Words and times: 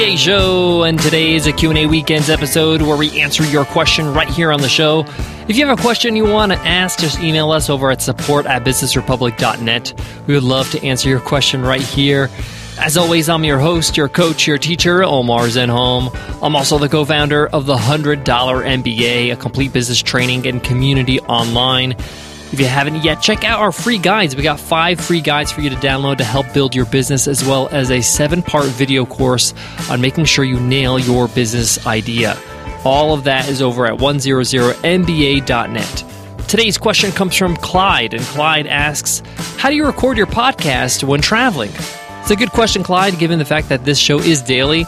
MBA 0.00 0.16
show, 0.16 0.84
and 0.84 0.98
today 0.98 1.34
is 1.34 1.46
a 1.46 1.52
Q&A 1.52 1.84
weekends 1.84 2.30
episode 2.30 2.80
where 2.80 2.96
we 2.96 3.20
answer 3.20 3.44
your 3.44 3.66
question 3.66 4.14
right 4.14 4.30
here 4.30 4.50
on 4.50 4.62
the 4.62 4.68
show. 4.68 5.04
If 5.46 5.58
you 5.58 5.66
have 5.66 5.78
a 5.78 5.82
question 5.82 6.16
you 6.16 6.24
want 6.24 6.52
to 6.52 6.58
ask, 6.60 6.98
just 7.00 7.20
email 7.20 7.50
us 7.50 7.68
over 7.68 7.90
at 7.90 8.00
support 8.00 8.46
at 8.46 8.64
businessrepublic.net. 8.64 10.02
We 10.26 10.32
would 10.32 10.42
love 10.42 10.70
to 10.70 10.82
answer 10.82 11.10
your 11.10 11.20
question 11.20 11.60
right 11.60 11.82
here. 11.82 12.30
As 12.78 12.96
always, 12.96 13.28
I'm 13.28 13.44
your 13.44 13.58
host, 13.58 13.98
your 13.98 14.08
coach, 14.08 14.46
your 14.46 14.56
teacher, 14.56 15.04
Omar 15.04 15.48
Zenhom. 15.48 16.16
I'm 16.42 16.56
also 16.56 16.78
the 16.78 16.88
co-founder 16.88 17.48
of 17.48 17.66
the 17.66 17.76
$100 17.76 18.24
MBA, 18.24 19.34
a 19.34 19.36
complete 19.36 19.74
business 19.74 20.00
training 20.00 20.46
and 20.46 20.64
community 20.64 21.20
online. 21.20 21.94
If 22.52 22.58
you 22.58 22.66
haven't 22.66 23.04
yet, 23.04 23.22
check 23.22 23.44
out 23.44 23.60
our 23.60 23.70
free 23.70 23.98
guides. 23.98 24.34
We 24.34 24.42
got 24.42 24.58
five 24.58 25.00
free 25.00 25.20
guides 25.20 25.52
for 25.52 25.60
you 25.60 25.70
to 25.70 25.76
download 25.76 26.18
to 26.18 26.24
help 26.24 26.52
build 26.52 26.74
your 26.74 26.86
business, 26.86 27.28
as 27.28 27.44
well 27.44 27.68
as 27.68 27.92
a 27.92 28.00
seven 28.00 28.42
part 28.42 28.66
video 28.66 29.06
course 29.06 29.54
on 29.88 30.00
making 30.00 30.24
sure 30.24 30.44
you 30.44 30.58
nail 30.58 30.98
your 30.98 31.28
business 31.28 31.86
idea. 31.86 32.36
All 32.84 33.14
of 33.14 33.22
that 33.24 33.48
is 33.48 33.62
over 33.62 33.86
at 33.86 33.96
100mba.net. 33.98 36.04
Today's 36.48 36.76
question 36.76 37.12
comes 37.12 37.36
from 37.36 37.56
Clyde, 37.56 38.14
and 38.14 38.24
Clyde 38.24 38.66
asks, 38.66 39.22
How 39.56 39.70
do 39.70 39.76
you 39.76 39.86
record 39.86 40.16
your 40.16 40.26
podcast 40.26 41.04
when 41.04 41.20
traveling? 41.20 41.70
It's 42.22 42.32
a 42.32 42.36
good 42.36 42.50
question, 42.50 42.82
Clyde, 42.82 43.20
given 43.20 43.38
the 43.38 43.44
fact 43.44 43.68
that 43.68 43.84
this 43.84 43.98
show 43.98 44.18
is 44.18 44.42
daily. 44.42 44.86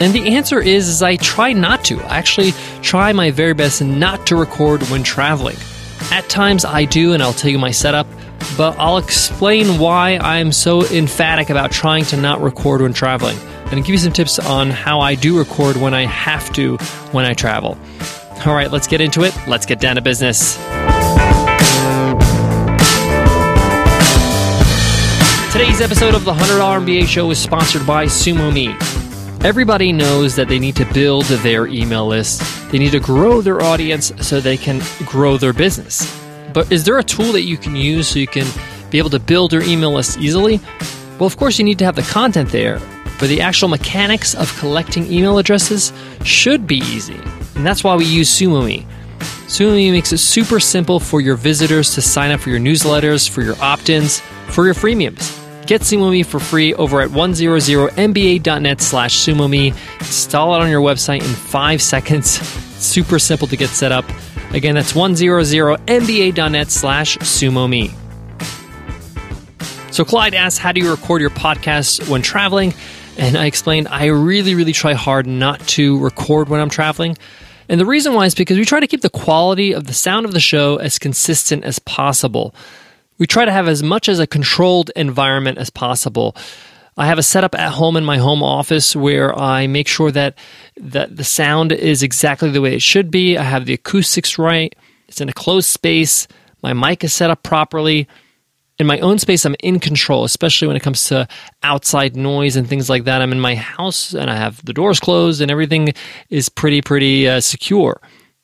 And 0.00 0.14
the 0.14 0.34
answer 0.34 0.60
is, 0.60 0.88
is 0.88 1.02
I 1.02 1.16
try 1.16 1.52
not 1.52 1.84
to. 1.84 2.00
I 2.00 2.16
actually 2.16 2.52
try 2.80 3.12
my 3.12 3.30
very 3.30 3.52
best 3.52 3.82
not 3.82 4.26
to 4.28 4.36
record 4.36 4.82
when 4.84 5.02
traveling. 5.02 5.58
At 6.10 6.28
times 6.28 6.64
I 6.64 6.84
do, 6.84 7.12
and 7.12 7.22
I'll 7.22 7.32
tell 7.32 7.50
you 7.50 7.58
my 7.58 7.70
setup, 7.70 8.06
but 8.56 8.76
I'll 8.78 8.98
explain 8.98 9.78
why 9.78 10.18
I'm 10.18 10.52
so 10.52 10.84
emphatic 10.86 11.50
about 11.50 11.70
trying 11.70 12.04
to 12.06 12.16
not 12.16 12.40
record 12.40 12.82
when 12.82 12.92
traveling, 12.92 13.36
and 13.70 13.84
give 13.84 13.90
you 13.90 13.98
some 13.98 14.12
tips 14.12 14.38
on 14.38 14.70
how 14.70 15.00
I 15.00 15.14
do 15.14 15.38
record 15.38 15.76
when 15.76 15.94
I 15.94 16.06
have 16.06 16.52
to 16.54 16.76
when 17.12 17.24
I 17.24 17.34
travel. 17.34 17.78
All 18.44 18.54
right, 18.54 18.70
let's 18.70 18.86
get 18.86 19.00
into 19.00 19.22
it. 19.22 19.34
Let's 19.46 19.66
get 19.66 19.80
down 19.80 19.96
to 19.96 20.02
business. 20.02 20.56
Today's 25.52 25.82
episode 25.82 26.14
of 26.14 26.24
the 26.24 26.32
$100 26.32 26.84
MBA 26.84 27.06
show 27.06 27.30
is 27.30 27.38
sponsored 27.38 27.86
by 27.86 28.06
SumoMe. 28.06 29.01
Everybody 29.44 29.92
knows 29.92 30.36
that 30.36 30.46
they 30.46 30.60
need 30.60 30.76
to 30.76 30.84
build 30.94 31.24
their 31.24 31.66
email 31.66 32.06
list. 32.06 32.70
They 32.70 32.78
need 32.78 32.92
to 32.92 33.00
grow 33.00 33.40
their 33.40 33.60
audience 33.60 34.12
so 34.20 34.38
they 34.40 34.56
can 34.56 34.80
grow 35.04 35.36
their 35.36 35.52
business. 35.52 36.16
But 36.54 36.70
is 36.70 36.84
there 36.84 36.96
a 36.96 37.02
tool 37.02 37.32
that 37.32 37.42
you 37.42 37.56
can 37.56 37.74
use 37.74 38.06
so 38.06 38.20
you 38.20 38.28
can 38.28 38.46
be 38.90 38.98
able 38.98 39.10
to 39.10 39.18
build 39.18 39.52
your 39.52 39.64
email 39.64 39.94
list 39.94 40.18
easily? 40.18 40.60
Well, 41.18 41.26
of 41.26 41.36
course, 41.36 41.58
you 41.58 41.64
need 41.64 41.80
to 41.80 41.84
have 41.84 41.96
the 41.96 42.02
content 42.02 42.50
there, 42.50 42.78
but 43.18 43.28
the 43.28 43.40
actual 43.40 43.66
mechanics 43.66 44.32
of 44.36 44.56
collecting 44.60 45.12
email 45.12 45.36
addresses 45.38 45.92
should 46.22 46.68
be 46.68 46.76
easy. 46.76 47.18
And 47.56 47.66
that's 47.66 47.82
why 47.82 47.96
we 47.96 48.04
use 48.04 48.30
SumoMe. 48.30 48.86
SumoMe 49.48 49.90
makes 49.90 50.12
it 50.12 50.18
super 50.18 50.60
simple 50.60 51.00
for 51.00 51.20
your 51.20 51.34
visitors 51.34 51.96
to 51.96 52.00
sign 52.00 52.30
up 52.30 52.38
for 52.38 52.50
your 52.50 52.60
newsletters, 52.60 53.28
for 53.28 53.42
your 53.42 53.56
opt 53.60 53.88
ins, 53.88 54.20
for 54.50 54.66
your 54.66 54.74
freemiums. 54.74 55.41
Get 55.66 55.82
SumoMe 55.82 56.26
for 56.26 56.40
free 56.40 56.74
over 56.74 57.00
at 57.00 57.10
100mba.net 57.10 58.80
slash 58.80 59.16
SumoMe. 59.18 59.74
Install 60.00 60.54
it 60.56 60.60
on 60.60 60.68
your 60.68 60.80
website 60.80 61.20
in 61.20 61.34
five 61.34 61.80
seconds. 61.92 62.30
Super 62.78 63.18
simple 63.18 63.46
to 63.48 63.56
get 63.56 63.68
set 63.68 63.92
up. 63.92 64.04
Again, 64.52 64.74
that's 64.74 64.92
100mba.net 64.92 66.70
slash 66.70 67.16
SumoMe. 67.18 67.94
So 69.92 70.04
Clyde 70.04 70.34
asks, 70.34 70.58
how 70.58 70.72
do 70.72 70.80
you 70.80 70.90
record 70.90 71.20
your 71.20 71.30
podcast 71.30 72.08
when 72.08 72.22
traveling? 72.22 72.74
And 73.18 73.36
I 73.36 73.46
explained, 73.46 73.88
I 73.88 74.06
really, 74.06 74.54
really 74.54 74.72
try 74.72 74.94
hard 74.94 75.26
not 75.26 75.60
to 75.68 75.98
record 75.98 76.48
when 76.48 76.60
I'm 76.60 76.70
traveling. 76.70 77.16
And 77.68 77.78
the 77.78 77.86
reason 77.86 78.14
why 78.14 78.26
is 78.26 78.34
because 78.34 78.58
we 78.58 78.64
try 78.64 78.80
to 78.80 78.86
keep 78.86 79.02
the 79.02 79.10
quality 79.10 79.72
of 79.72 79.86
the 79.86 79.92
sound 79.92 80.26
of 80.26 80.32
the 80.32 80.40
show 80.40 80.76
as 80.76 80.98
consistent 80.98 81.64
as 81.64 81.78
possible. 81.78 82.54
We 83.22 83.28
try 83.28 83.44
to 83.44 83.52
have 83.52 83.68
as 83.68 83.84
much 83.84 84.08
as 84.08 84.18
a 84.18 84.26
controlled 84.26 84.90
environment 84.96 85.58
as 85.58 85.70
possible. 85.70 86.34
I 86.96 87.06
have 87.06 87.18
a 87.18 87.22
setup 87.22 87.54
at 87.54 87.70
home 87.70 87.96
in 87.96 88.04
my 88.04 88.18
home 88.18 88.42
office 88.42 88.96
where 88.96 89.32
I 89.38 89.68
make 89.68 89.86
sure 89.86 90.10
that 90.10 90.36
that 90.78 91.16
the 91.16 91.22
sound 91.22 91.70
is 91.70 92.02
exactly 92.02 92.50
the 92.50 92.60
way 92.60 92.74
it 92.74 92.82
should 92.82 93.12
be. 93.12 93.38
I 93.38 93.44
have 93.44 93.64
the 93.64 93.74
acoustics 93.74 94.38
right. 94.38 94.74
It's 95.06 95.20
in 95.20 95.28
a 95.28 95.32
closed 95.32 95.68
space. 95.68 96.26
My 96.64 96.72
mic 96.72 97.04
is 97.04 97.12
set 97.12 97.30
up 97.30 97.44
properly. 97.44 98.08
In 98.80 98.88
my 98.88 98.98
own 98.98 99.20
space, 99.20 99.44
I'm 99.44 99.54
in 99.60 99.78
control, 99.78 100.24
especially 100.24 100.66
when 100.66 100.76
it 100.76 100.82
comes 100.82 101.04
to 101.04 101.28
outside 101.62 102.16
noise 102.16 102.56
and 102.56 102.68
things 102.68 102.90
like 102.90 103.04
that. 103.04 103.22
I'm 103.22 103.30
in 103.30 103.38
my 103.38 103.54
house 103.54 104.14
and 104.14 104.28
I 104.28 104.34
have 104.34 104.64
the 104.64 104.72
doors 104.72 104.98
closed 104.98 105.40
and 105.40 105.48
everything 105.48 105.94
is 106.28 106.48
pretty, 106.48 106.82
pretty 106.82 107.28
uh, 107.28 107.40
secure. 107.40 108.00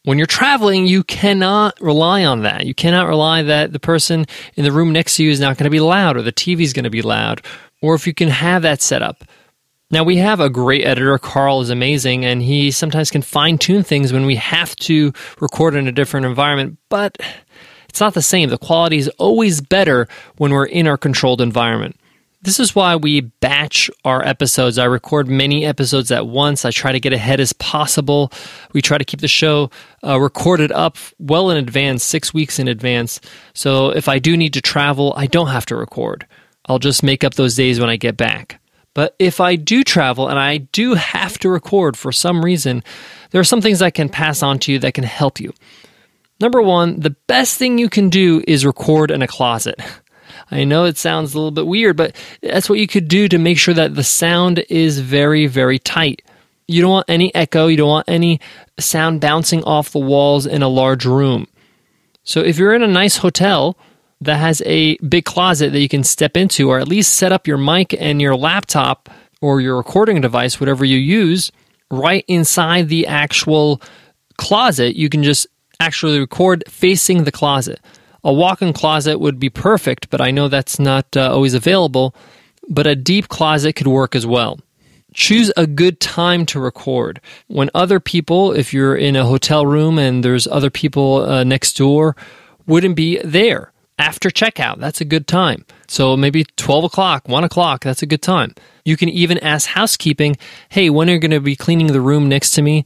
When 0.08 0.16
you're 0.16 0.26
traveling, 0.26 0.86
you 0.86 1.04
cannot 1.04 1.78
rely 1.82 2.24
on 2.24 2.40
that. 2.40 2.64
You 2.64 2.72
cannot 2.72 3.08
rely 3.08 3.42
that 3.42 3.74
the 3.74 3.78
person 3.78 4.24
in 4.56 4.64
the 4.64 4.72
room 4.72 4.90
next 4.90 5.16
to 5.16 5.22
you 5.22 5.30
is 5.30 5.38
not 5.38 5.58
going 5.58 5.64
to 5.64 5.70
be 5.70 5.80
loud 5.80 6.16
or 6.16 6.22
the 6.22 6.32
TV 6.32 6.62
is 6.62 6.72
going 6.72 6.84
to 6.84 6.90
be 6.90 7.02
loud, 7.02 7.42
or 7.82 7.94
if 7.94 8.06
you 8.06 8.14
can 8.14 8.30
have 8.30 8.62
that 8.62 8.80
set 8.80 9.02
up. 9.02 9.22
Now, 9.90 10.04
we 10.04 10.16
have 10.16 10.40
a 10.40 10.48
great 10.48 10.86
editor. 10.86 11.18
Carl 11.18 11.60
is 11.60 11.68
amazing, 11.68 12.24
and 12.24 12.40
he 12.40 12.70
sometimes 12.70 13.10
can 13.10 13.20
fine 13.20 13.58
tune 13.58 13.82
things 13.82 14.10
when 14.10 14.24
we 14.24 14.36
have 14.36 14.74
to 14.76 15.12
record 15.40 15.74
in 15.74 15.86
a 15.86 15.92
different 15.92 16.24
environment, 16.24 16.78
but 16.88 17.18
it's 17.90 18.00
not 18.00 18.14
the 18.14 18.22
same. 18.22 18.48
The 18.48 18.56
quality 18.56 18.96
is 18.96 19.08
always 19.18 19.60
better 19.60 20.08
when 20.38 20.52
we're 20.52 20.64
in 20.64 20.86
our 20.86 20.96
controlled 20.96 21.42
environment. 21.42 22.00
This 22.40 22.60
is 22.60 22.72
why 22.72 22.94
we 22.94 23.20
batch 23.20 23.90
our 24.04 24.24
episodes. 24.24 24.78
I 24.78 24.84
record 24.84 25.26
many 25.28 25.64
episodes 25.64 26.12
at 26.12 26.28
once. 26.28 26.64
I 26.64 26.70
try 26.70 26.92
to 26.92 27.00
get 27.00 27.12
ahead 27.12 27.40
as 27.40 27.52
possible. 27.54 28.32
We 28.72 28.80
try 28.80 28.96
to 28.96 29.04
keep 29.04 29.20
the 29.20 29.26
show 29.28 29.70
uh, 30.04 30.20
recorded 30.20 30.70
up 30.70 30.96
well 31.18 31.50
in 31.50 31.56
advance, 31.56 32.04
six 32.04 32.32
weeks 32.32 32.60
in 32.60 32.68
advance. 32.68 33.20
So 33.54 33.90
if 33.90 34.08
I 34.08 34.20
do 34.20 34.36
need 34.36 34.52
to 34.54 34.60
travel, 34.60 35.14
I 35.16 35.26
don't 35.26 35.48
have 35.48 35.66
to 35.66 35.76
record. 35.76 36.28
I'll 36.66 36.78
just 36.78 37.02
make 37.02 37.24
up 37.24 37.34
those 37.34 37.56
days 37.56 37.80
when 37.80 37.90
I 37.90 37.96
get 37.96 38.16
back. 38.16 38.60
But 38.94 39.16
if 39.18 39.40
I 39.40 39.56
do 39.56 39.82
travel 39.82 40.28
and 40.28 40.38
I 40.38 40.58
do 40.58 40.94
have 40.94 41.38
to 41.38 41.48
record 41.48 41.96
for 41.96 42.12
some 42.12 42.44
reason, 42.44 42.84
there 43.30 43.40
are 43.40 43.44
some 43.44 43.60
things 43.60 43.82
I 43.82 43.90
can 43.90 44.08
pass 44.08 44.44
on 44.44 44.60
to 44.60 44.72
you 44.72 44.78
that 44.80 44.94
can 44.94 45.04
help 45.04 45.40
you. 45.40 45.52
Number 46.40 46.62
one, 46.62 47.00
the 47.00 47.16
best 47.26 47.58
thing 47.58 47.78
you 47.78 47.88
can 47.88 48.10
do 48.10 48.44
is 48.46 48.64
record 48.64 49.10
in 49.10 49.22
a 49.22 49.26
closet. 49.26 49.80
I 50.50 50.64
know 50.64 50.84
it 50.84 50.98
sounds 50.98 51.34
a 51.34 51.38
little 51.38 51.50
bit 51.50 51.66
weird, 51.66 51.96
but 51.96 52.14
that's 52.42 52.68
what 52.68 52.78
you 52.78 52.86
could 52.86 53.08
do 53.08 53.28
to 53.28 53.38
make 53.38 53.58
sure 53.58 53.74
that 53.74 53.94
the 53.94 54.04
sound 54.04 54.64
is 54.68 54.98
very, 54.98 55.46
very 55.46 55.78
tight. 55.78 56.22
You 56.66 56.82
don't 56.82 56.90
want 56.90 57.06
any 57.08 57.34
echo, 57.34 57.66
you 57.66 57.76
don't 57.76 57.88
want 57.88 58.08
any 58.08 58.40
sound 58.78 59.20
bouncing 59.20 59.64
off 59.64 59.90
the 59.90 59.98
walls 59.98 60.46
in 60.46 60.62
a 60.62 60.68
large 60.68 61.06
room. 61.06 61.46
So 62.24 62.40
if 62.40 62.58
you're 62.58 62.74
in 62.74 62.82
a 62.82 62.88
nice 62.88 63.16
hotel 63.16 63.78
that 64.20 64.36
has 64.36 64.62
a 64.66 64.96
big 64.98 65.24
closet 65.24 65.72
that 65.72 65.80
you 65.80 65.88
can 65.88 66.04
step 66.04 66.36
into, 66.36 66.70
or 66.70 66.78
at 66.78 66.88
least 66.88 67.14
set 67.14 67.32
up 67.32 67.46
your 67.46 67.56
mic 67.56 67.94
and 67.98 68.20
your 68.20 68.36
laptop 68.36 69.08
or 69.40 69.60
your 69.60 69.76
recording 69.76 70.20
device, 70.20 70.60
whatever 70.60 70.84
you 70.84 70.98
use, 70.98 71.50
right 71.90 72.24
inside 72.28 72.88
the 72.88 73.06
actual 73.06 73.80
closet, 74.36 74.96
you 74.96 75.08
can 75.08 75.22
just 75.22 75.46
actually 75.80 76.18
record 76.18 76.64
facing 76.68 77.24
the 77.24 77.32
closet. 77.32 77.80
A 78.28 78.32
walk 78.32 78.60
in 78.60 78.74
closet 78.74 79.18
would 79.20 79.38
be 79.38 79.48
perfect, 79.48 80.10
but 80.10 80.20
I 80.20 80.32
know 80.32 80.48
that's 80.48 80.78
not 80.78 81.16
uh, 81.16 81.32
always 81.32 81.54
available. 81.54 82.14
But 82.68 82.86
a 82.86 82.94
deep 82.94 83.28
closet 83.28 83.72
could 83.72 83.86
work 83.86 84.14
as 84.14 84.26
well. 84.26 84.60
Choose 85.14 85.50
a 85.56 85.66
good 85.66 85.98
time 85.98 86.44
to 86.52 86.60
record. 86.60 87.22
When 87.46 87.70
other 87.74 88.00
people, 88.00 88.52
if 88.52 88.74
you're 88.74 88.94
in 88.94 89.16
a 89.16 89.24
hotel 89.24 89.64
room 89.64 89.98
and 89.98 90.22
there's 90.22 90.46
other 90.46 90.68
people 90.68 91.22
uh, 91.22 91.42
next 91.42 91.78
door, 91.78 92.16
wouldn't 92.66 92.96
be 92.96 93.18
there. 93.24 93.72
After 93.98 94.28
checkout, 94.28 94.78
that's 94.78 95.00
a 95.00 95.06
good 95.06 95.26
time. 95.26 95.64
So 95.86 96.14
maybe 96.14 96.44
12 96.44 96.84
o'clock, 96.84 97.26
1 97.26 97.44
o'clock, 97.44 97.82
that's 97.82 98.02
a 98.02 98.06
good 98.06 98.20
time. 98.20 98.54
You 98.84 98.98
can 98.98 99.08
even 99.08 99.38
ask 99.38 99.70
housekeeping, 99.70 100.36
hey, 100.68 100.90
when 100.90 101.08
are 101.08 101.14
you 101.14 101.18
going 101.18 101.30
to 101.30 101.40
be 101.40 101.56
cleaning 101.56 101.86
the 101.86 102.02
room 102.02 102.28
next 102.28 102.50
to 102.56 102.62
me? 102.62 102.84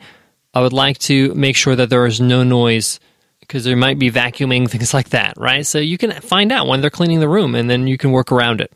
I 0.55 0.61
would 0.61 0.73
like 0.73 0.99
to 0.99 1.35
make 1.35 1.57
sure 1.57 1.75
that 1.75 1.91
there 1.91 2.07
is 2.07 2.21
no 2.21 2.45
noise 2.45 3.01
because 3.43 3.65
there 3.65 3.77
might 3.77 3.99
be 3.99 4.11
vacuuming, 4.11 4.71
things 4.71 4.95
like 4.95 5.11
that, 5.11 5.35
right? 5.37 5.67
So 5.67 5.79
you 5.79 5.99
can 5.99 6.13
find 6.23 6.51
out 6.51 6.67
when 6.67 6.81
they're 6.81 6.91
cleaning 6.91 7.21
the 7.21 7.29
room 7.29 7.55
and 7.55 7.69
then 7.69 7.87
you 7.87 7.99
can 7.99 8.11
work 8.11 8.33
around 8.33 8.61
it. 8.61 8.73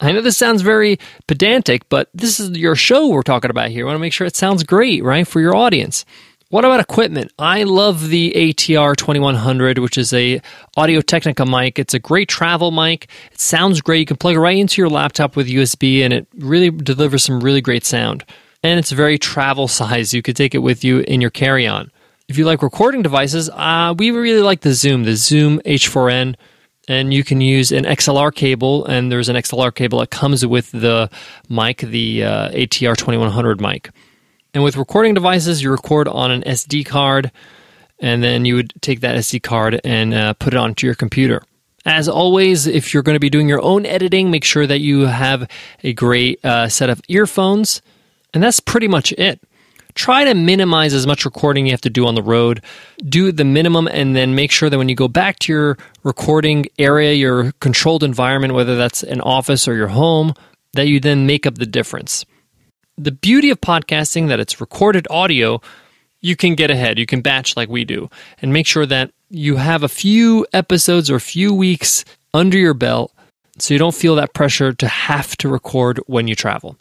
I 0.00 0.12
know 0.12 0.20
this 0.20 0.36
sounds 0.36 0.62
very 0.62 0.98
pedantic, 1.26 1.88
but 1.88 2.08
this 2.14 2.38
is 2.38 2.56
your 2.56 2.76
show 2.76 3.08
we're 3.08 3.22
talking 3.22 3.50
about 3.50 3.70
here. 3.70 3.84
We 3.84 3.88
want 3.88 3.96
to 3.96 4.00
make 4.00 4.12
sure 4.12 4.26
it 4.26 4.36
sounds 4.36 4.62
great, 4.62 5.02
right, 5.02 5.26
for 5.26 5.40
your 5.40 5.56
audience. 5.56 6.04
What 6.50 6.64
about 6.64 6.80
equipment? 6.80 7.32
I 7.38 7.64
love 7.64 8.08
the 8.08 8.32
ATR 8.34 8.96
2100, 8.96 9.78
which 9.80 9.98
is 9.98 10.14
a 10.14 10.40
Audio 10.78 11.02
Technica 11.02 11.44
mic. 11.44 11.78
It's 11.78 11.92
a 11.92 11.98
great 11.98 12.28
travel 12.28 12.70
mic. 12.70 13.08
It 13.32 13.40
sounds 13.40 13.82
great. 13.82 13.98
You 13.98 14.06
can 14.06 14.16
plug 14.16 14.36
it 14.36 14.40
right 14.40 14.56
into 14.56 14.80
your 14.80 14.88
laptop 14.88 15.36
with 15.36 15.48
USB, 15.48 16.02
and 16.02 16.14
it 16.14 16.26
really 16.38 16.70
delivers 16.70 17.24
some 17.24 17.40
really 17.40 17.60
great 17.60 17.84
sound. 17.84 18.24
And 18.62 18.78
it's 18.78 18.92
very 18.92 19.18
travel 19.18 19.68
size. 19.68 20.14
You 20.14 20.22
could 20.22 20.36
take 20.36 20.54
it 20.54 20.58
with 20.58 20.84
you 20.84 21.00
in 21.00 21.20
your 21.20 21.30
carry 21.30 21.66
on. 21.66 21.90
If 22.28 22.36
you 22.36 22.44
like 22.44 22.62
recording 22.62 23.00
devices, 23.00 23.48
uh, 23.48 23.94
we 23.96 24.10
really 24.10 24.42
like 24.42 24.60
the 24.60 24.74
Zoom, 24.74 25.04
the 25.04 25.16
Zoom 25.16 25.60
H4n. 25.60 26.36
and 26.86 27.12
you 27.12 27.24
can 27.24 27.40
use 27.40 27.72
an 27.72 27.84
XLR 27.84 28.34
cable, 28.34 28.84
and 28.84 29.10
there's 29.10 29.30
an 29.30 29.36
XLR 29.36 29.74
cable 29.74 30.00
that 30.00 30.10
comes 30.10 30.44
with 30.44 30.70
the 30.72 31.08
mic, 31.48 31.78
the 31.78 32.24
uh, 32.24 32.50
ATR 32.50 32.98
2100 32.98 33.62
mic. 33.62 33.90
And 34.52 34.62
with 34.62 34.76
recording 34.76 35.14
devices, 35.14 35.62
you 35.62 35.70
record 35.70 36.06
on 36.06 36.30
an 36.30 36.42
SD 36.42 36.84
card, 36.84 37.32
and 37.98 38.22
then 38.22 38.44
you 38.44 38.56
would 38.56 38.74
take 38.82 39.00
that 39.00 39.16
SD 39.16 39.42
card 39.42 39.80
and 39.82 40.12
uh, 40.12 40.34
put 40.34 40.52
it 40.52 40.58
onto 40.58 40.86
your 40.86 40.94
computer. 40.94 41.42
As 41.86 42.10
always, 42.10 42.66
if 42.66 42.92
you're 42.92 43.02
going 43.02 43.16
to 43.16 43.20
be 43.20 43.30
doing 43.30 43.48
your 43.48 43.62
own 43.62 43.86
editing, 43.86 44.30
make 44.30 44.44
sure 44.44 44.66
that 44.66 44.80
you 44.80 45.06
have 45.06 45.48
a 45.82 45.94
great 45.94 46.44
uh, 46.44 46.68
set 46.68 46.90
of 46.90 47.00
earphones. 47.08 47.80
And 48.34 48.42
that's 48.42 48.60
pretty 48.60 48.88
much 48.88 49.12
it 49.12 49.40
try 49.94 50.24
to 50.24 50.34
minimize 50.34 50.94
as 50.94 51.06
much 51.06 51.24
recording 51.24 51.66
you 51.66 51.72
have 51.72 51.80
to 51.82 51.90
do 51.90 52.06
on 52.06 52.14
the 52.14 52.22
road. 52.22 52.62
Do 53.08 53.32
the 53.32 53.44
minimum 53.44 53.88
and 53.88 54.14
then 54.14 54.34
make 54.34 54.50
sure 54.50 54.70
that 54.70 54.78
when 54.78 54.88
you 54.88 54.94
go 54.94 55.08
back 55.08 55.38
to 55.40 55.52
your 55.52 55.78
recording 56.02 56.66
area, 56.78 57.12
your 57.14 57.52
controlled 57.60 58.02
environment, 58.02 58.54
whether 58.54 58.76
that's 58.76 59.02
an 59.02 59.20
office 59.20 59.66
or 59.66 59.74
your 59.74 59.88
home, 59.88 60.34
that 60.74 60.88
you 60.88 61.00
then 61.00 61.26
make 61.26 61.46
up 61.46 61.56
the 61.56 61.66
difference. 61.66 62.24
The 62.96 63.12
beauty 63.12 63.50
of 63.50 63.60
podcasting 63.60 64.28
that 64.28 64.40
it's 64.40 64.60
recorded 64.60 65.06
audio, 65.10 65.60
you 66.20 66.36
can 66.36 66.54
get 66.54 66.70
ahead. 66.70 66.98
You 66.98 67.06
can 67.06 67.20
batch 67.20 67.56
like 67.56 67.68
we 67.68 67.84
do 67.84 68.10
and 68.42 68.52
make 68.52 68.66
sure 68.66 68.86
that 68.86 69.12
you 69.30 69.56
have 69.56 69.82
a 69.82 69.88
few 69.88 70.46
episodes 70.52 71.10
or 71.10 71.16
a 71.16 71.20
few 71.20 71.54
weeks 71.54 72.04
under 72.34 72.58
your 72.58 72.74
belt 72.74 73.12
so 73.58 73.74
you 73.74 73.78
don't 73.78 73.94
feel 73.94 74.14
that 74.16 74.34
pressure 74.34 74.72
to 74.72 74.88
have 74.88 75.36
to 75.38 75.48
record 75.48 75.98
when 76.06 76.28
you 76.28 76.34
travel. 76.34 76.76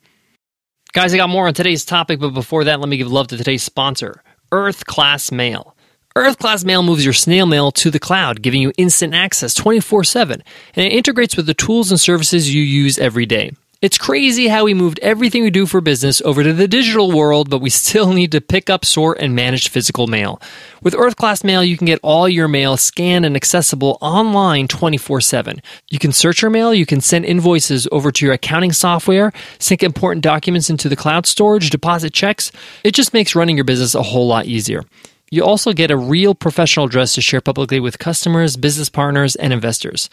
Guys, 0.97 1.13
I 1.13 1.17
got 1.17 1.29
more 1.29 1.45
on 1.45 1.53
today's 1.53 1.85
topic, 1.85 2.19
but 2.19 2.31
before 2.31 2.63
that, 2.63 2.79
let 2.79 2.89
me 2.89 2.97
give 2.97 3.11
love 3.11 3.27
to 3.27 3.37
today's 3.37 3.61
sponsor, 3.61 4.23
Earth 4.51 4.87
Class 4.87 5.31
Mail. 5.31 5.75
Earth 6.15 6.39
Class 6.39 6.63
Mail 6.63 6.81
moves 6.81 7.05
your 7.05 7.13
snail 7.13 7.45
mail 7.45 7.71
to 7.73 7.91
the 7.91 7.99
cloud, 7.99 8.41
giving 8.41 8.63
you 8.63 8.73
instant 8.79 9.13
access 9.13 9.53
24 9.53 10.03
7, 10.03 10.41
and 10.73 10.85
it 10.87 10.91
integrates 10.91 11.37
with 11.37 11.45
the 11.45 11.53
tools 11.53 11.91
and 11.91 12.01
services 12.01 12.51
you 12.51 12.63
use 12.63 12.97
every 12.97 13.27
day. 13.27 13.51
It's 13.79 13.99
crazy 13.99 14.47
how 14.47 14.63
we 14.63 14.73
moved 14.73 14.97
everything 15.03 15.43
we 15.43 15.51
do 15.51 15.67
for 15.67 15.81
business 15.81 16.19
over 16.21 16.43
to 16.43 16.51
the 16.51 16.67
digital 16.67 17.11
world, 17.11 17.47
but 17.47 17.61
we 17.61 17.69
still 17.69 18.11
need 18.11 18.31
to 18.31 18.41
pick 18.41 18.71
up, 18.71 18.83
sort, 18.83 19.19
and 19.19 19.35
manage 19.35 19.69
physical 19.69 20.07
mail. 20.07 20.41
With 20.81 20.95
Earth 20.95 21.15
Class 21.15 21.43
Mail, 21.43 21.63
you 21.63 21.77
can 21.77 21.85
get 21.85 21.99
all 22.01 22.27
your 22.27 22.47
mail 22.47 22.75
scanned 22.75 23.23
and 23.23 23.35
accessible 23.35 23.99
online 24.01 24.67
24 24.67 25.21
7. 25.21 25.61
You 25.89 25.99
can 25.99 26.11
search 26.11 26.41
your 26.41 26.49
mail, 26.49 26.73
you 26.73 26.87
can 26.87 27.01
send 27.01 27.25
invoices 27.25 27.87
over 27.91 28.11
to 28.11 28.25
your 28.25 28.33
accounting 28.33 28.73
software, 28.73 29.31
sync 29.59 29.83
important 29.83 30.23
documents 30.23 30.71
into 30.71 30.89
the 30.89 30.95
cloud 30.95 31.27
storage, 31.27 31.69
deposit 31.69 32.13
checks. 32.13 32.51
It 32.83 32.95
just 32.95 33.13
makes 33.13 33.35
running 33.35 33.57
your 33.57 33.63
business 33.63 33.93
a 33.93 34.01
whole 34.01 34.25
lot 34.25 34.47
easier. 34.47 34.85
You 35.29 35.43
also 35.43 35.73
get 35.73 35.91
a 35.91 35.97
real 35.97 36.33
professional 36.33 36.85
address 36.85 37.13
to 37.13 37.21
share 37.21 37.41
publicly 37.41 37.81
with 37.81 37.99
customers, 37.99 38.55
business 38.55 38.89
partners, 38.89 39.35
and 39.35 39.53
investors 39.53 40.09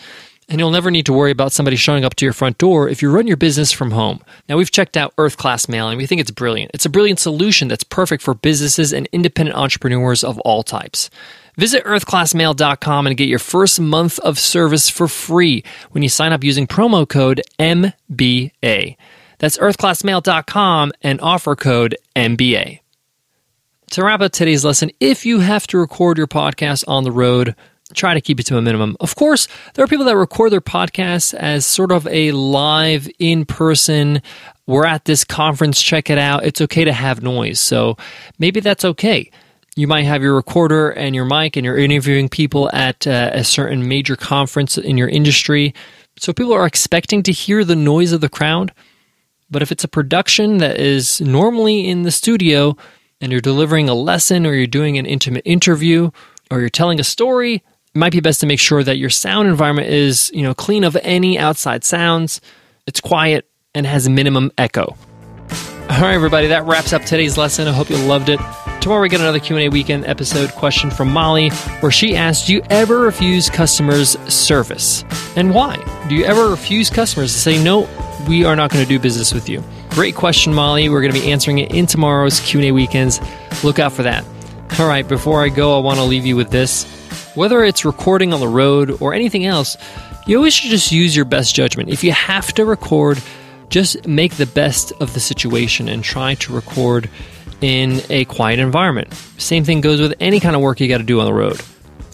and 0.49 0.59
you'll 0.59 0.71
never 0.71 0.91
need 0.91 1.07
to 1.07 1.13
worry 1.13 1.31
about 1.31 1.53
somebody 1.53 1.77
showing 1.77 2.05
up 2.05 2.15
to 2.17 2.27
your 2.27 2.33
front 2.33 2.59
door 2.59 2.89
if 2.89 3.03
you 3.03 3.11
run 3.11 3.27
your 3.27 3.37
business 3.37 3.73
from 3.73 3.93
home. 3.93 4.21
Now, 4.49 4.57
we've 4.57 4.71
checked 4.71 4.97
out 4.97 5.15
Earth 5.19 5.37
Class 5.37 5.69
Mail 5.69 5.89
and 5.89 5.99
we 5.99 6.07
think 6.07 6.21
it's 6.21 6.31
brilliant. 6.31 6.71
It's 6.75 6.87
a 6.87 6.91
brilliant 6.91 7.19
solution 7.19 7.69
that's 7.69 7.85
perfect 7.85 8.23
for 8.23 8.35
businesses 8.35 8.93
and 8.93 9.09
independent 9.13 9.57
entrepreneurs 9.57 10.23
of 10.23 10.39
all 10.41 10.63
types. 10.63 11.11
Visit 11.57 11.85
earthclassmail.com 11.85 13.07
and 13.07 13.17
get 13.17 13.29
your 13.29 13.39
first 13.39 13.81
month 13.81 14.19
of 14.21 14.39
service 14.39 14.91
for 14.91 15.07
free 15.07 15.63
when 15.93 16.03
you 16.03 16.09
sign 16.09 16.33
up 16.33 16.43
using 16.43 16.67
promo 16.67 17.09
code 17.09 17.43
MBA. 17.59 18.97
That's 19.39 19.59
earthclassmail.com 19.59 20.93
and 21.03 21.21
offer 21.21 21.57
code 21.57 21.97
MBA. 22.17 22.81
To 23.91 24.05
wrap 24.05 24.21
up 24.21 24.33
today's 24.33 24.65
lesson, 24.65 24.91
if 24.99 25.25
you 25.25 25.41
have 25.41 25.67
to 25.69 25.79
record 25.79 26.19
your 26.19 26.27
podcast 26.27 26.85
on 26.89 27.05
the 27.05 27.13
road, 27.13 27.55
try 27.95 28.15
to 28.15 28.21
keep 28.21 28.41
it 28.41 28.47
to 28.47 28.59
a 28.59 28.63
minimum. 28.63 28.97
Of 29.01 29.15
course, 29.17 29.49
there 29.75 29.85
are 29.85 29.89
people 29.89 30.05
that 30.07 30.17
record 30.17 30.51
their 30.51 30.61
podcasts 30.61 31.35
as 31.35 31.67
sort 31.67 31.93
of 31.93 32.07
a 32.09 32.33
live 32.33 33.09
in 33.19 33.45
person. 33.45 34.23
We're 34.67 34.87
at 34.87 35.05
this 35.05 35.25
conference, 35.25 35.83
check 35.83 36.11
it 36.11 36.19
out. 36.19 36.45
It's 36.45 36.61
okay 36.61 36.85
to 36.85 36.93
have 36.93 37.23
noise. 37.23 37.61
So 37.61 37.97
maybe 38.39 38.61
that's 38.61 38.85
okay. 38.85 39.31
You 39.77 39.89
might 39.89 40.05
have 40.05 40.23
your 40.23 40.37
recorder 40.37 40.91
and 40.91 41.15
your 41.15 41.25
mic, 41.25 41.57
and 41.57 41.65
you're 41.65 41.77
interviewing 41.77 42.29
people 42.29 42.71
at 42.73 43.07
uh, 43.07 43.31
a 43.33 43.43
certain 43.43 43.89
major 43.89 44.15
conference 44.15 44.79
in 44.79 44.97
your 44.97 45.09
industry. 45.09 45.75
So 46.17 46.33
people 46.33 46.53
are 46.53 46.67
expecting 46.67 47.25
to 47.25 47.33
hear 47.33 47.65
the 47.65 47.75
noise 47.75 48.13
of 48.13 48.21
the 48.21 48.29
crowd. 48.29 48.73
But 49.51 49.63
if 49.63 49.73
it's 49.73 49.85
a 49.85 49.89
production 49.89 50.59
that 50.59 50.79
is 50.79 51.21
normally 51.21 51.89
in 51.89 52.03
the 52.03 52.11
studio 52.11 52.77
and 53.21 53.33
you're 53.33 53.41
delivering 53.41 53.89
a 53.89 53.95
lesson 53.95 54.47
or 54.47 54.55
you're 54.55 54.67
doing 54.67 54.97
an 54.97 55.07
intimate 55.07 55.43
interview 55.45 56.11
or 56.51 56.61
you're 56.61 56.71
telling 56.71 57.01
a 57.01 57.05
story, 57.05 57.63
it 57.95 57.99
might 57.99 58.13
be 58.13 58.21
best 58.21 58.41
to 58.41 58.47
make 58.47 58.59
sure 58.59 58.83
that 58.83 58.99
your 58.99 59.11
sound 59.11 59.49
environment 59.49 59.89
is, 59.89 60.31
you 60.35 60.43
know, 60.43 60.53
clean 60.53 60.83
of 60.83 60.97
any 61.03 61.39
outside 61.39 61.85
sounds, 61.85 62.41
it's 62.87 63.01
quiet, 63.01 63.49
and 63.73 63.87
has 63.87 64.09
minimum 64.09 64.51
echo. 64.59 64.97
All 65.89 66.01
right, 66.01 66.15
everybody, 66.15 66.49
that 66.49 66.65
wraps 66.65 66.93
up 66.93 67.03
today's 67.05 67.39
lesson. 67.39 67.69
I 67.69 67.73
hope 67.73 67.91
you 67.91 67.97
loved 67.99 68.31
it. 68.31 68.41
Tomorrow 68.81 69.03
we 69.03 69.09
get 69.09 69.21
another 69.21 69.39
Q&A 69.39 69.69
weekend 69.69 70.07
episode 70.07 70.51
question 70.53 70.91
from 70.91 71.13
Molly 71.13 71.51
where 71.81 71.93
she 71.93 72.17
asked, 72.17 72.49
"Do 72.49 72.55
you 72.55 72.63
ever 72.69 72.99
refuse 72.99 73.49
customers 73.49 74.19
service? 74.33 75.05
And 75.37 75.55
why? 75.55 75.77
Do 76.09 76.17
you 76.17 76.25
ever 76.25 76.49
refuse 76.49 76.91
customers 76.91 77.33
to 77.33 77.39
say 77.39 77.63
no, 77.63 77.89
we 78.29 78.45
are 78.45 78.57
not 78.57 78.71
going 78.71 78.85
to 78.85 78.89
do 78.89 78.99
business 78.99 79.33
with 79.33 79.49
you?" 79.49 79.63
Great 79.91 80.17
question, 80.17 80.53
Molly. 80.53 80.89
We're 80.89 81.01
going 81.01 81.15
to 81.15 81.21
be 81.21 81.31
answering 81.31 81.59
it 81.59 81.71
in 81.71 81.87
tomorrow's 81.87 82.41
Q&A 82.41 82.73
weekends. 82.73 83.21
Look 83.63 83.79
out 83.79 83.93
for 83.93 84.03
that. 84.03 84.25
All 84.79 84.89
right, 84.89 85.07
before 85.07 85.41
I 85.41 85.51
go, 85.51 85.77
I 85.77 85.81
want 85.81 85.99
to 85.99 86.05
leave 86.05 86.27
you 86.27 86.35
with 86.35 86.51
this. 86.51 86.85
Whether 87.37 87.63
it's 87.63 87.85
recording 87.85 88.33
on 88.33 88.41
the 88.41 88.49
road 88.49 89.01
or 89.01 89.15
anything 89.15 89.47
else, 89.47 89.77
you 90.27 90.37
always 90.37 90.53
should 90.53 90.71
just 90.71 90.91
use 90.91 91.15
your 91.15 91.25
best 91.25 91.55
judgment. 91.55 91.91
If 91.91 92.03
you 92.03 92.11
have 92.11 92.53
to 92.55 92.65
record, 92.65 93.23
just 93.69 94.07
make 94.09 94.35
the 94.35 94.47
best 94.47 94.93
of 95.01 95.15
the 95.15 95.21
situation 95.21 95.89
and 95.89 96.03
try 96.03 96.35
to 96.35 96.53
record 96.53 97.09
in 97.61 98.01
a 98.11 98.25
quiet 98.25 98.59
environment. 98.59 99.15
Same 99.39 99.63
thing 99.63 99.81
goes 99.81 100.01
with 100.01 100.15
any 100.19 100.41
kind 100.41 100.57
of 100.57 100.63
work 100.63 100.81
you 100.81 100.89
got 100.89 100.99
to 100.99 101.05
do 101.05 101.21
on 101.21 101.27
the 101.27 101.33
road. 101.33 101.61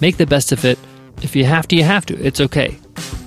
Make 0.03 0.19
the 0.19 0.27
best 0.27 0.53
of 0.53 0.63
it. 0.67 0.79
If 1.23 1.35
you 1.35 1.47
have 1.47 1.67
to, 1.69 1.77
you 1.77 1.85
have 1.85 2.05
to. 2.07 2.23
It's 2.23 2.43
okay. 2.43 2.77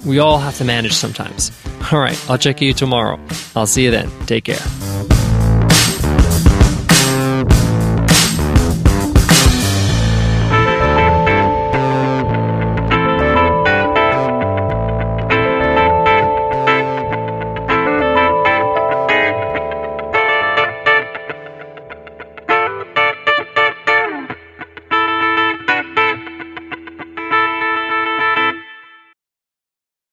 We 0.06 0.20
all 0.20 0.38
have 0.38 0.58
to 0.58 0.64
manage 0.64 0.94
sometimes. 0.94 1.52
All 1.92 2.00
right, 2.00 2.20
I'll 2.30 2.38
check 2.38 2.62
you 2.62 2.74
tomorrow. 2.74 3.20
I'll 3.56 3.68
see 3.68 3.84
you 3.84 3.92
then. 3.92 4.12
Take 4.28 4.46
care. 4.46 4.83